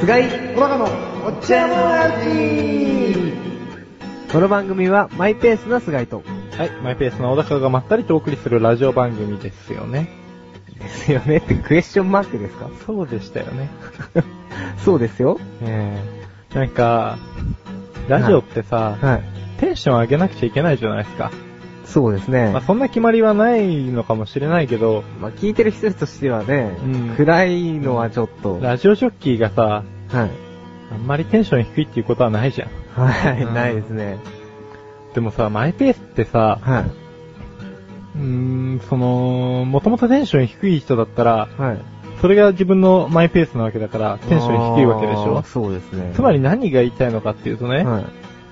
[0.00, 0.84] 菅井小高の
[1.26, 3.32] おっちゃんラジ
[4.32, 6.22] この番組はマイペースな菅井と、
[6.56, 10.08] はい、マイペースな小高がまったりとお送りするラジオ番組ですよね。
[10.78, 12.70] ですよねってクエスチョンマークですか？
[12.86, 13.68] そうでしたよね。
[14.84, 15.38] そうですよ。
[15.62, 16.02] え
[16.52, 17.16] えなんか、
[18.08, 19.22] ラジオってさ、はい。
[19.60, 21.30] テンション上げなくちゃいけないじゃないですか。
[21.90, 22.50] そうですね。
[22.52, 28.62] まあそんな決まりはないのかもしれないけど、まあ、聞いてる人としてはね、うん暗いのはちょっと、はい。
[28.62, 32.68] ラジオジョッキーがさ、あんまりテンション低いっていうことはないじゃん。
[33.00, 34.18] はい、うんないですね。
[35.14, 36.84] でもさ、マイペースってさ、は
[38.16, 41.62] うーん、その、もともとテンション低い人だったら、い。
[41.62, 41.78] はい。
[42.20, 45.42] それが自分のマイペースなわけだから、テンション低いわけでしょ？
[45.44, 46.12] そうですね。
[46.14, 48.04] つまり何が言いたいのかっていうとね、はい。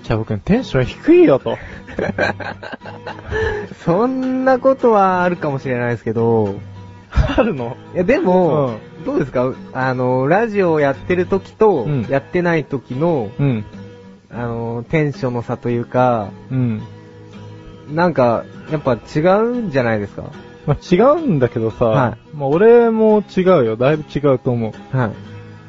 [0.02, 1.56] チャボくんテンション低いよと。
[3.84, 6.54] そんなことはあるかもしれないですけど、
[7.36, 7.76] あるの？
[7.94, 9.52] いやでも、どうですか？
[9.72, 13.64] あの、ラジオをやってる時と、うんやってない時の、うん。
[14.30, 16.82] あの、テンションの差というか、うん。
[17.90, 20.24] なんか、やっぱ違うんじゃないですか？
[20.66, 23.76] まあ、違うんだけどさ、はまあ、俺も違うよ。
[23.76, 24.96] だいぶ違うと思う。
[24.96, 25.10] はい。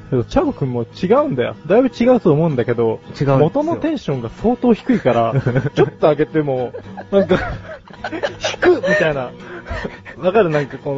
[0.10, 1.56] けど、チャボくんも違うんだよ。
[1.68, 5.34] だいぶ違うと思うんだけど、違う元のテンションが相当低いから、
[5.76, 6.74] ちょっと上げても、
[7.12, 7.38] なんか、
[8.40, 9.32] 低っみたいな。
[10.18, 10.50] わかる？
[10.50, 10.94] なんかこ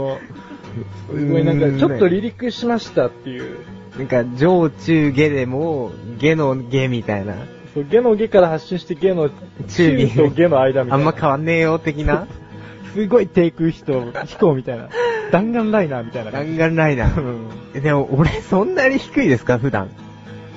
[1.11, 3.57] の、すごいなんか、ちょっと離陸しましたっていう。
[3.97, 7.33] なんか、上中下でも、下の下みたいな。
[7.73, 9.29] そう、下の下から発信して下の
[9.67, 10.95] 中に中と下の間みたいな。
[10.95, 12.27] あんま変わんねえよ、的な。
[12.93, 14.89] すごい低空飛行、飛行みたいな。
[15.31, 16.57] 弾丸ライナーみたいな感じ。
[16.57, 17.81] 弾丸ライナうー。
[17.81, 19.89] でも、俺そんなに低いですか、普段。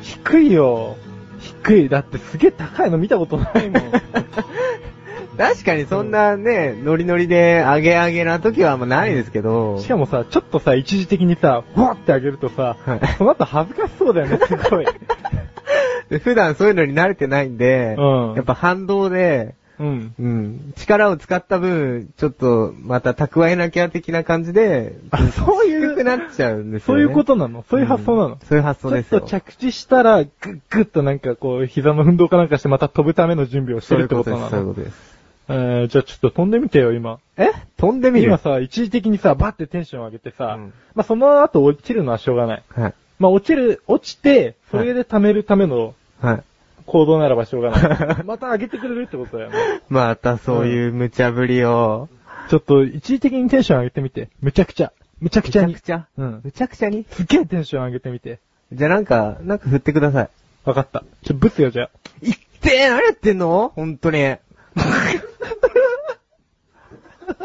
[0.03, 0.97] 低いよ。
[1.39, 1.89] 低い。
[1.89, 3.83] だってすげえ高いの見たことないもん。
[5.37, 9.79] 確かにそんなね、ノリノリで上げ上げな時はあんまないですけど。
[9.81, 14.87] しかもさ、ちょっとさ、一時的にさ、ふわって上げるとさ、はいその後恥ずかしそうだよね、すごい。
[16.11, 20.15] で普段そういうのに慣れてないんで、うんやっぱ反動で、うん。
[20.19, 26.99] うん、力を使った分、ちょっとまた蓄えなきゃ的な感じで、あそういう低くなっちゃうんですよね。
[26.99, 27.65] そういうことなの？
[27.69, 29.21] そういう発想なの、んそういう発想ですよ。
[29.21, 30.31] ちょっと着地したら、ぐっ
[30.71, 35.15] ぐっとなんかこう、膝の運動かなんかしてまた飛ぶための準備をしてるってことなうことです、そういうのことです。
[35.47, 37.19] えー、じゃあちょっと飛んでみてよ、今。
[37.37, 37.51] え？
[37.77, 38.29] 飛んでみる？
[38.29, 42.63] 今さ、一時的にさ、バッてテンション上げてさ、うんまあその後落ちるのはしょうがない。
[42.69, 42.95] はい。
[43.19, 46.45] まあ落ちる、落ちて、それで貯めるためのはい。
[46.87, 48.25] 行動ならばしょうがない。
[48.25, 49.57] また上げてくれるってことだよね。
[49.89, 52.09] またそういう無茶ぶりを、
[52.49, 54.29] ちょっと一時的にテンション上げてみて。
[54.41, 54.93] むちゃくちゃ。
[55.21, 55.87] むちゃくちゃにむちゃく。
[55.87, 56.41] ちゃ、うん。
[56.45, 57.07] むちゃくちゃに？
[57.11, 58.41] すっげえテンション上げてみて。
[58.73, 60.29] じゃあなんか、なんか振ってください。
[60.65, 61.05] わかった。
[61.23, 61.91] ちょ、ブスよ、じゃあ。
[62.23, 63.73] いってー何やってんの？
[63.75, 64.37] ほんとに。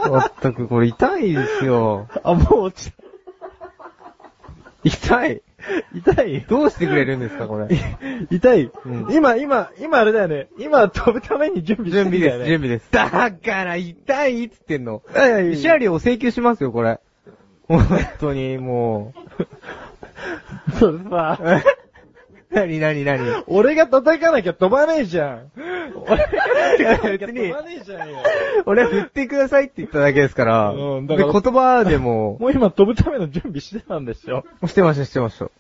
[0.09, 2.07] まったくこれ痛いですよ。
[2.23, 3.03] あ、もう落ちた。
[4.83, 5.41] 痛い。
[5.93, 7.67] 痛いどうしてくれるんですか、これ？
[8.29, 10.47] 痛い、うん今、今、今あれだよね。
[10.57, 12.45] 今飛ぶために準備して準備です。
[12.45, 12.91] 準備です。
[12.91, 15.01] だから痛いっつってんの。
[15.13, 16.99] いやいやいや慰謝料請求しますよ、これ。
[17.67, 17.85] 本
[18.19, 19.13] 当に、も
[20.79, 21.39] それさ、
[22.51, 22.55] う。
[22.55, 25.51] なになになに俺が叩かなきゃ飛ばねえじゃん。
[25.95, 28.17] 俺が叩かなきゃ別に飛ばねえじゃんよ。
[28.65, 30.71] 俺は振ってくださいって言っただけですから。
[30.71, 34.45] うんだで、から言葉でも、もう今飛ぶための準備してたんでしょ。
[34.65, 35.51] してました、してました。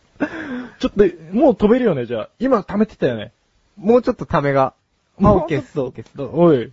[0.79, 1.03] ちょっと、
[1.35, 2.29] もう飛べるよね、じゃあ。
[2.39, 3.31] 今溜めてたよね。
[3.77, 4.73] もうちょっとためが。
[5.17, 5.73] あ、もうオッケーっす。
[5.73, 6.21] ちょっとオッケーっす。
[6.21, 6.71] おい。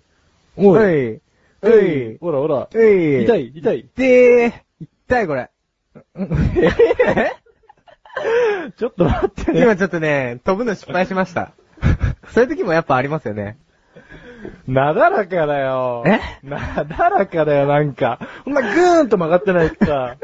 [0.56, 1.14] おおい。
[1.14, 1.20] い。
[1.62, 2.18] おい。
[2.18, 2.68] ほらほら。
[2.74, 3.24] おい。
[3.24, 3.88] 痛い、痛い。
[3.96, 4.86] でー。
[5.06, 5.50] 痛い、これ。
[8.76, 9.62] ちょっと待ってね。
[9.62, 11.52] 今ちょっとね、飛ぶの失敗しました。
[12.30, 13.58] そういう時もやっぱありますよね。
[14.66, 16.02] なだらかだよ。
[16.06, 16.20] え？
[16.42, 18.18] なだらかだよ、なんか。
[18.44, 20.16] こんなぐーんと曲がってないか。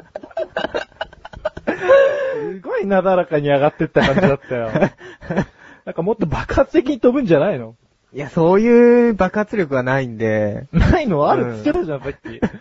[2.82, 4.70] いなだらかに上がってった感じだったよ。
[5.84, 7.75] なんかもっと爆発的に飛ぶんじゃないの？
[8.14, 10.67] いや、そういう爆発力はないんで。
[10.73, 11.31] ないの？
[11.31, 12.17] あうんるつけたじゃん、さっき。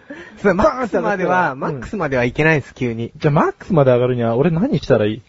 [0.41, 3.11] そうマックスまでは、うんマックスまではいけないです、急に。
[3.17, 5.21] じゃあ、マックスまで上がるには、俺何したらいい？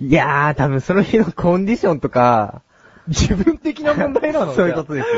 [0.00, 2.62] いやー、多分その日のコンディションとか、
[3.06, 4.52] 自分的な問題なの？
[4.54, 5.14] そういうことですよ。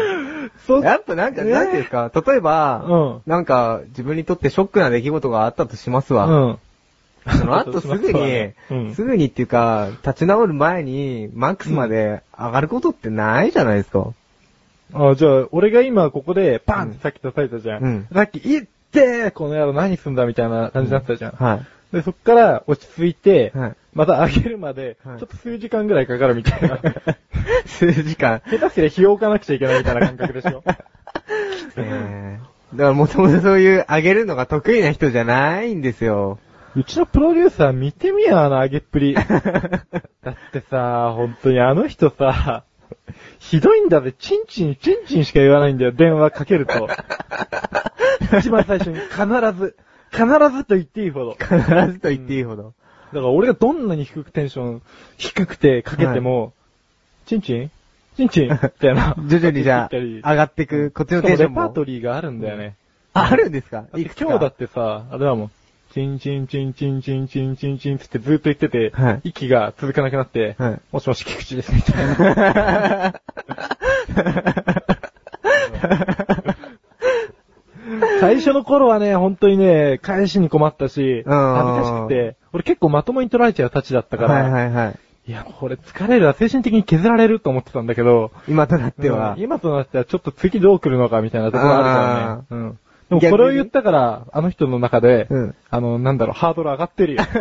[0.66, 6.26] そうやっぱなんか、ねなんていうか、例えば、うんなんか、自分にとってショックな出来事があったとしますわ。
[6.26, 6.58] うん。
[7.28, 14.08] その後 すぐに、うんすぐにっていうか、立ち直る前に、マックスまで上がることってないじゃないですか。
[14.94, 17.82] あ、じゃあ、俺が今ここで、パンってさっき叩いたじゃん。
[17.82, 21.32] うんさっき、いってーこの野郎何すんだみたいな感じになってたじゃん。
[21.32, 21.94] はい。
[21.94, 26.80] で、そっから落ち着いて、はいまた上げるまで、はいちょっと数時間ぐらいかかるみたいな。
[27.66, 28.40] 数時間。
[28.46, 30.64] 下手すりゃ日を置かなくちゃいけないみたいな感覚でしょ。
[31.76, 36.38] えーだからもともとそういう上げるのが得意な人じゃないんですよ。
[36.74, 39.14] うちのプロデューサー見てみや、あの上げっぷり。
[39.14, 39.26] だっ
[40.52, 42.64] てさ、本当にあの人さ、
[43.38, 44.12] ひどいんだぜ。
[44.18, 45.92] チンチン、チンチンしか言わないんだよ。
[45.92, 46.88] 電話かけると。
[48.38, 49.26] 一番最初に必
[49.58, 49.76] ず、
[50.10, 50.24] 必
[50.56, 51.32] ずと言っていいほど。
[51.38, 51.56] 必
[51.92, 52.72] ずと言っていいほど。
[53.12, 54.82] だから俺がどんなに低くテンション、
[55.18, 56.54] 低くてかけても、
[57.26, 57.70] チンチン？
[58.16, 58.48] チンチン？
[58.50, 59.14] みたいな。
[59.28, 61.60] 徐々にじゃあ、言上がっていく、こっちのテンションも。
[61.62, 62.76] パートリーがあるんだよね。
[63.12, 63.84] ああるんですか？
[63.94, 65.50] 今日だってさ、あれだもん。
[65.92, 73.20] チンチンチンチンチンチンチンチンってずっと言ってて、はい息が続かなくなって、はいもしもし菊池ですみたいな。
[78.20, 84.94] 最初の頃はね、本当にね、返しに困ったし、恥ずかしくて、俺結構まともに取られちゃうたちだったから、はいはいは。
[85.26, 89.42] いや、これ疲れるわ、精神的に削られると思ってたんだけど、今となってはうん。
[89.42, 92.72] 今となってはちょっと次どう来るのかみたいなところあるからね。
[93.20, 97.22] でもこれを言ったから、あの人の中で、うんあの、なんだろう、ハードル上がってるよ。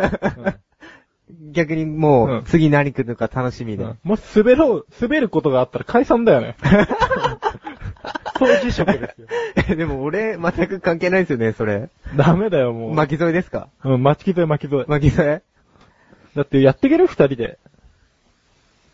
[1.52, 3.98] 逆にもう次何来るのか楽しみでうん。
[4.02, 6.56] もし滑ろう、滑ることがあったら解散だよね。
[8.38, 9.26] 掃除職ですよ。
[9.68, 11.88] え でも俺、全く関係ないですよね、それ。
[12.16, 12.94] ダメだよ、もう。
[12.94, 13.68] 巻き添えですか？
[13.84, 14.84] うん、巻き添え巻き添え。
[14.88, 15.42] 巻き添
[16.34, 17.06] だってやっていける？
[17.06, 17.58] 二人で。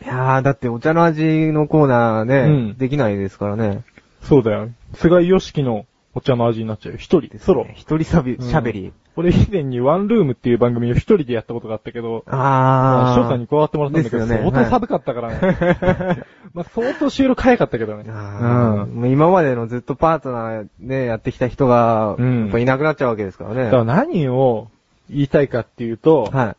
[0.02, 3.82] えいやー、だってお茶の味のコーナーね、うんできないですからね。
[4.22, 4.68] そうだよ。
[4.94, 5.86] 菅井良樹の
[6.18, 6.98] お茶の味になっちゃうよ。
[6.98, 7.66] 一人で、ソロ。
[7.74, 8.92] 一人サビ、うん喋り。
[9.16, 13.22] 俺以前にワンルームっていう番組を一人でやったことがあったけど、まあ、あー。
[13.22, 16.24] 翔さんに加わってもらったんだけど、ですよね相当寒かったからね。
[16.54, 18.04] まあ、相当収録早かったけどね。
[18.08, 23.64] あーもう今までのずっとパートナーでやってきた人が、うんやっぱいなくなっちゃうわけですからね。
[23.64, 24.68] だから何を
[25.10, 26.56] 言いたいかっていうと、はい。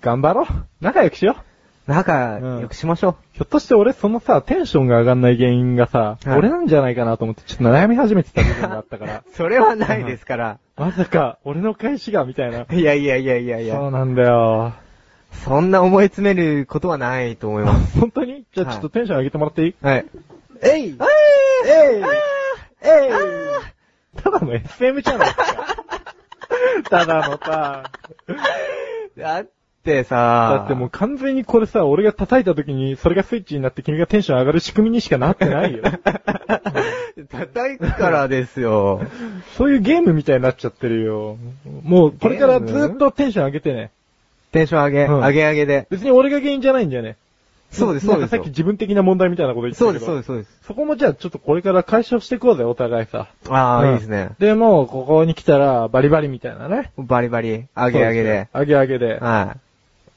[0.00, 0.46] 頑張ろう。
[0.80, 1.51] 仲良くしよう。
[1.86, 9.24] 仲良くしましょひょっとして俺そのさ、テンションが上がんない原因がさ、はい俺なんじゃないかなと思ってちょっと悩み始めてた部分があったからう。
[9.34, 10.58] それはないですから。
[10.76, 12.66] まさか、俺の返しが、みたいな。
[12.70, 13.76] いやいやいやいやいや。
[13.76, 14.74] そうなんだよ。
[15.32, 17.98] そんな思い詰めることはないと思います。
[17.98, 18.44] 本当に？
[18.54, 20.06] じゃあちょっとテンション上げてもらっていい、はい。
[20.62, 20.94] えいえいえい
[22.82, 23.10] え
[24.18, 25.76] いただの SM じゃないですか。
[26.90, 27.82] ただのさ、
[29.16, 29.48] だっ
[29.82, 35.82] てさ、だってもう完全にこれさ、俺が叩いた時にそれがスイッチになって君がテンション上がる仕組みにしかなってないよ。
[37.30, 39.02] 叩くからですよ。
[39.56, 41.36] そういうゲームみたいになっちゃってるよ。
[41.82, 43.90] もうこれからずっとテンション上げてね。
[44.52, 45.86] テンション上げ、うん上げ上げで。
[45.90, 47.16] 別に俺が原因じゃないんだよね。
[47.72, 48.48] そうです、そうでなんかさっき。
[48.48, 50.04] 自分的な問題みたいなこと言ってたけど。
[50.04, 50.66] そうです、そうです、そうです。
[50.66, 53.28] そこもじゃあちょっとこれから解消していこうぜ、お互いさ。
[53.48, 54.30] ああ、うんいいですね。
[54.38, 56.92] で、もうここに来たらバリバリみたいなね。
[56.98, 58.48] バリバリ、上げ上げで。
[58.54, 59.18] 上げ上げで。
[59.18, 59.71] はい。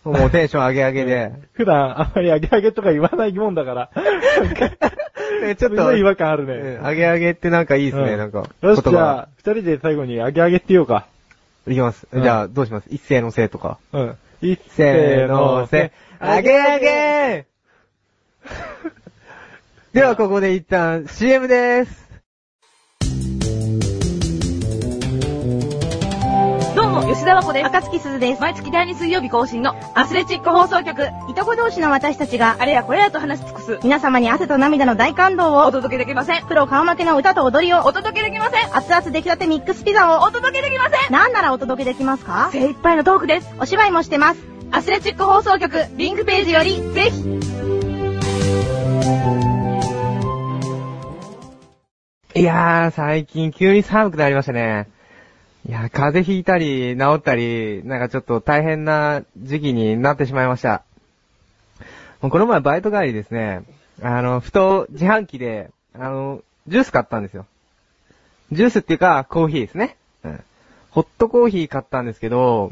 [0.05, 1.31] もうテンション上げ上げで。
[1.53, 3.89] 普段あんまり上げ上げとか言わないもんだから。
[5.43, 6.79] え ちょっと、違和感あるうんね。
[6.83, 8.43] 上げ上げってなんかいいですね、うんなんか。
[8.61, 11.07] よし、じゃあ、二人で最後に上げ上げって言おうか。
[11.67, 12.07] いきます。
[12.11, 12.87] うんじゃあ、どうします？
[12.89, 13.79] 一斉のせいとか。
[13.91, 14.15] うん。
[14.41, 15.91] いっせーのせ、
[16.21, 17.45] 上げ上げ
[19.93, 22.04] では、ここで一旦 CM です。
[27.15, 27.67] 吉田和子です。
[27.67, 28.41] 赤月鈴です。
[28.41, 31.07] 毎月第2水曜日更新のアスレチック放送局。
[31.29, 33.79] いとこ同士の私たちが、あれやこれやと話し尽くす。
[33.83, 36.45] 皆様に汗と涙の大感動を、お届けできません。
[36.45, 38.65] プロ顔負けの歌と踊りを、お届けできません。
[38.75, 41.13] 熱々出来立てミックスピザを、お届けできません。
[41.13, 42.49] なんならお届けできますか？
[42.51, 43.49] 精一杯のトークです。
[43.61, 44.41] お芝居もしてます。
[44.71, 47.23] アスレチック放送局、リンクページより、ぜひ。
[52.41, 54.89] いやー、最近急に寒くなりましたね。
[55.67, 60.83] いや、風邪ひいたり、治ったり、なんかちょっと大変な時期になってしまいました。
[62.21, 63.63] もうこの前バイト帰りですね、
[64.01, 67.47] あの、ふと自販機で、あの、ジュース買ったんですよ。
[68.51, 69.97] ジュースっていうか、コーヒーですね。
[70.23, 70.43] うん。
[70.91, 72.71] ホットコーヒー買ったんですけど、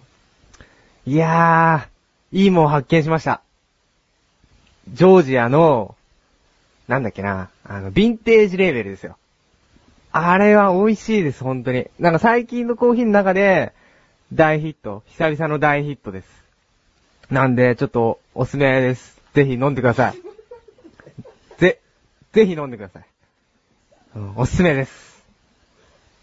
[1.07, 3.41] いやー、いいもん発見しました。
[4.89, 5.95] ジョージアの、
[6.87, 9.17] なんだっけな、あの、ヴィンテージレーベルですよ。
[10.15, 11.87] あれは美味しいです、本当に。
[11.97, 13.73] なんか最近のコーヒーの中で、
[14.31, 15.01] 大ヒット。
[15.07, 16.27] 久々の大ヒットです。
[17.31, 19.19] なんで、ちょっと、おすすめです。
[19.33, 20.15] ぜひ飲んでください。
[21.57, 21.79] ぜ、
[22.31, 23.03] ぜひ飲んでください。
[24.15, 25.23] うんおすすめです。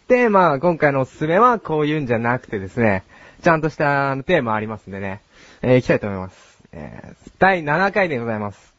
[0.06, 3.02] で、まあ、今回のおすすめはこういうんじゃなくてですね、
[3.42, 5.20] ちゃんとしたテーマありますんでね、
[5.62, 6.62] えー行きたいと思います。
[6.70, 8.72] えー第7回でございます。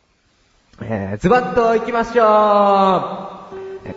[0.81, 3.40] えー、ズバッと行きましょう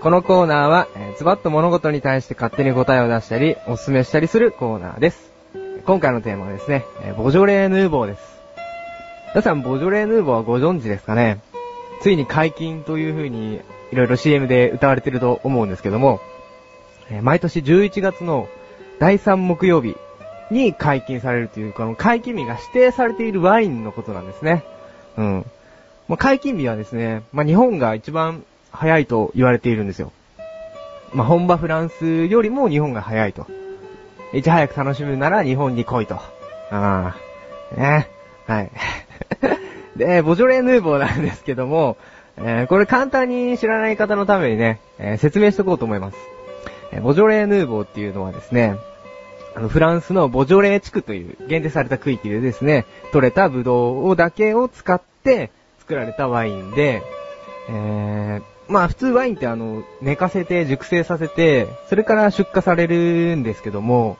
[0.01, 0.89] このコーナーは、
[1.19, 5.31] ズバッと物事に対して勝手に答えを出したり、おすすめしたりするコーナーです。
[5.85, 6.85] 今回のテーマはですね、
[7.19, 8.23] ボジョレーヌーボーです。
[9.35, 11.41] 皆さん、ボジョレーヌーボーはご存知ですかね？
[12.01, 13.61] ついに解禁という風に、
[13.93, 16.21] いろいろ CM で歌われてると思うんですけども、
[17.23, 18.49] 毎年11月の
[18.99, 19.97] 第3木曜日
[20.51, 24.65] に解禁されるというか、解禁日が指定されているワインのことなんですね。
[25.19, 25.47] うん。
[26.09, 30.13] まあ、解禁日はですね、まあ、日本が一番早いと言われているんですよ。
[31.13, 33.47] まあ、本場フランスよりも日本が早いと。
[34.33, 36.17] いち早く楽しむなら日本に来いと。
[36.17, 36.21] あ
[36.71, 37.17] あ。
[37.77, 38.09] ね。
[38.47, 38.71] はい。
[39.97, 41.97] で、ボジョレーヌーボーなんですけども、
[42.37, 46.19] えーこれ簡単に知らない方のためにね、えー説明しておこうと思います。
[46.91, 48.77] えーボジョレーヌーボーっていうのはですね、
[49.55, 57.03] あの、フランスのボジョレー地区という限定された区域でですね、取れたブドウをだけを使って作られたワインで、
[57.69, 64.17] えー、まあ普通ワインってあの、寝かせて熟成させて、それから出荷されるんですけども、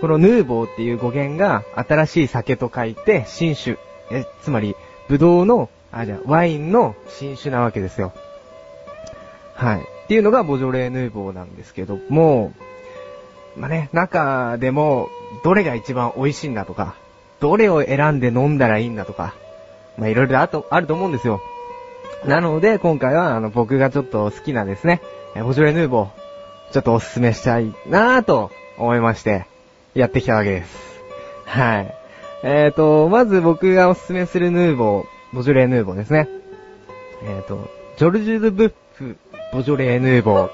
[0.00, 3.78] このヌーボーっていう語源が新しい酒と書いて新酒。
[4.10, 4.76] え、つまり、
[5.08, 8.12] ブドウの、あ、じゃ、ワインの新酒なわけですよ。
[9.54, 9.80] はい。
[9.80, 12.52] っていうのがボジョレーヌーボーなんですけども、
[13.56, 15.08] まあね、中でも、
[15.44, 16.94] どれが一番美味しいんだとか、
[17.40, 19.34] どれを選んで飲んだらいいんだとか、
[19.98, 21.40] まあいろいろあと、あると思うんですよ。
[22.26, 25.00] なので、今回は、あの、僕がちょっと好きなですね、
[25.34, 29.46] えボジョレ・ヌーボー、ちょっとおすすめしたいなぁと思いまして、
[29.94, 31.00] やってきたわけです。
[31.46, 31.94] はい。
[32.42, 36.28] えーと、まず僕がおすすめするヌーボー、ボジョレ・ヌーボーですね。
[37.24, 39.16] えーと、ジョルジュ・ド・ブッフ、
[39.52, 40.50] ボジョレ・ヌーボー。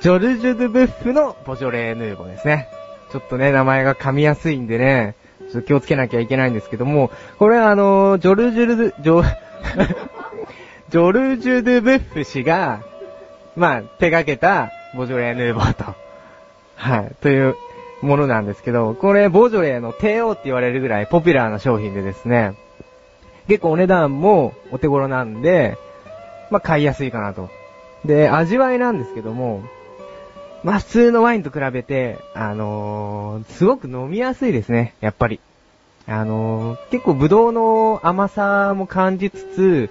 [0.00, 2.68] ジョルジュ・ドゥ・ブッフのボジョレ・ヌーボーですね。
[3.10, 9.24] ちょっとね、名前が噛みやすいんでね、ちょっと気をつけなきゃいけないんですけども、これはあの、ジョルジュルド、ジョ、
[10.90, 12.80] ジョルジュ・ドゥ・ブッフ氏が、
[13.56, 15.84] まあ、手掛けた、ボジョレーヌーボーと。
[16.76, 17.12] はい。
[17.20, 17.56] という
[18.02, 22.54] ものなんですけど、これ、ボジョレーの帝王って言われるぐらいポピュラーな商品でですね、
[23.48, 25.76] 結構お値段もお手頃なんで、
[26.50, 27.48] まあ、買いやすいかなと。
[28.04, 29.62] で、味わいなんですけども、
[30.64, 35.38] まあ、普通のワインと比べて、あのーすごく飲みやすいですね、やっぱり。
[36.06, 39.90] あのー結構ブドウの甘さも感じつつ、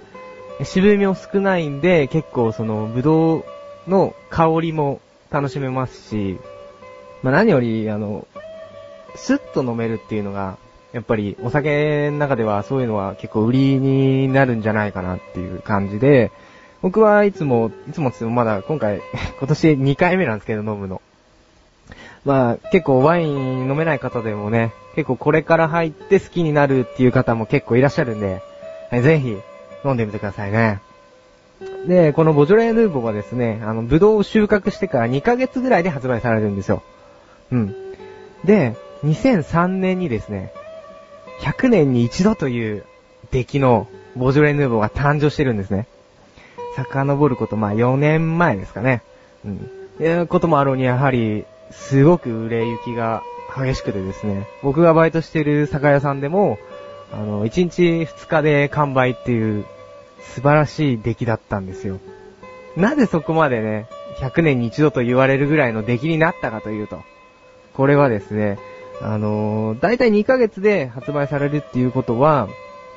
[0.64, 3.44] 渋みも少ないんで、結構そのブドウ
[3.86, 5.00] の香りも
[5.30, 6.40] 楽しめますし、
[7.22, 8.26] まあ何より、あの、
[9.14, 10.58] スッと飲めるっていうのが、
[10.92, 16.32] やっぱりお酒の中ではそういうのは結構売りになるんじゃないかなっていう感じで、
[16.84, 19.00] 僕はいつも、いつもつまだ今回、
[19.40, 21.00] 今年2回目なんですけど飲むの。
[22.26, 28.42] まあ結構ワイン飲めない方でもね、結構これから入って好きになるっていう方も結構いらっしゃるんで、
[29.00, 29.34] ぜひ
[29.82, 30.80] 飲んでみてくださいね。
[31.86, 36.82] で、このボジョレーヌーボーはですね、あの、ブドウを収穫してから2ヶ月ぐらいで発売されるんですよ。
[37.50, 37.74] うん。
[38.44, 38.76] で、
[39.06, 40.52] 2003年にですね、
[41.40, 42.84] 100年に一度という
[43.30, 45.86] 出来のボジョレーヌーボーが誕生してるんですね。
[46.76, 49.02] 遡ること、まあ4年前ですかね。
[49.44, 49.70] うん。
[50.00, 53.22] いうこともあろうに、やはり、すごく売れ行きが
[53.56, 56.58] 激しくてですね、僕がバイトしてる酒屋さんでも、
[57.12, 59.64] あの、1日2日で完売っていう、
[60.20, 62.00] 素晴らしい出来だったんですよ。
[62.76, 63.86] なぜそこまでね、
[64.18, 67.02] 100年に一度と言われるぐらいの出来になったかというと、
[67.74, 68.58] これはですね、
[69.02, 72.48] あのー、だいたい2ヶ月で発売されるっていうことは、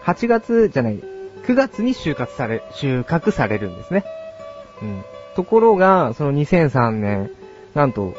[0.03, 1.03] 8月じゃない、
[1.45, 4.03] 9月に収穫され、収穫されるんですね。
[4.81, 5.03] うん。
[5.35, 7.31] ところが、その2003年、
[7.73, 8.13] なんと、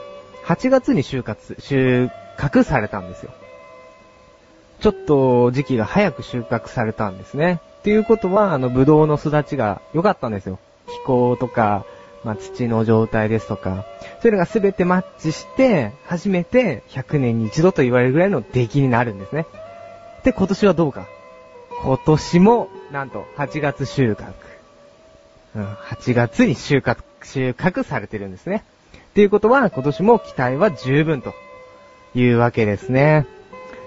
[0.45, 2.09] 8月に収穫、収
[2.39, 3.33] 穫されたんですよ。
[4.81, 7.61] ちょっと時期が早く収穫されたんですね。
[7.81, 10.59] っていうことは、あの、ブドウの育ちが良かったんですよ。
[10.87, 11.85] 気候とか、
[12.25, 13.85] まあ、土の状態ですとか、
[14.21, 19.47] そういうのがすべてマッチして、初めて100年に一度と言われるぐらいの出来になるんですね。
[20.25, 21.07] で、今年はどうか。
[21.83, 24.33] 今年も、なんと、8月収穫。
[25.57, 28.65] うん、8月に収穫、収穫されてるんですね。
[29.11, 31.35] っていうことは、今年も期待は十分と
[32.15, 33.27] いうわけですね。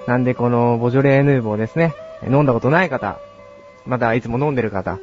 [0.08, 1.94] なんでこのボジョレーヌーボーですね、
[2.24, 3.20] 飲んだことない方、
[3.86, 5.00] まだいつも飲んでる方、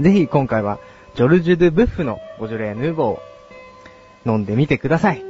[0.00, 0.78] ぜひ今回は、
[1.14, 3.22] ジョルジュ・ドゥ・ブッフのボジョレーヌーボーを
[4.26, 5.24] 飲んでみてください。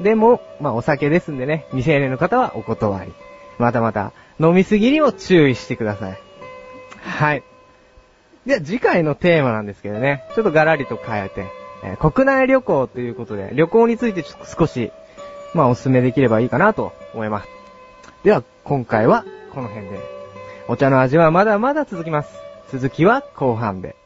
[0.00, 3.12] でも、まあお酒ですんでね、未成年の方はお断り。
[3.58, 6.31] またまた、飲みすぎにも注意してください。
[7.02, 7.42] はい。
[8.46, 11.46] では次回のテーマなんですけどね、ちょっとガラリと変えて、
[11.84, 14.90] えー国内旅行ということで、旅行についてちょっと少し、
[15.54, 17.48] まあお勧めできればいいかなと思います。
[18.24, 19.98] では、今回はこの辺で。
[20.68, 22.30] お茶の味はまだまだ続きます。
[22.70, 24.01] 続きは後半で。